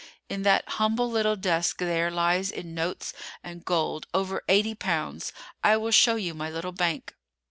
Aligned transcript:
In 0.29 0.41
that 0.41 0.67
humble 0.67 1.11
little 1.11 1.35
desk 1.35 1.77
there 1.77 2.09
lies 2.09 2.49
in 2.49 2.73
notes 2.73 3.13
and 3.43 3.63
gold 3.63 4.07
over 4.15 4.41
eighty 4.49 4.73
pounds. 4.73 5.31
I 5.63 5.77
will 5.77 5.91
show 5.91 6.15
you 6.15 6.33
my 6.33 6.49
little 6.49 6.71
bank." 6.71 7.13